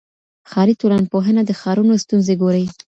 ښاري 0.51 0.73
ټولنپوهنه 0.81 1.41
د 1.45 1.51
ښارونو 1.59 1.93
ستونزې 2.03 2.33
ګوري. 2.41 2.65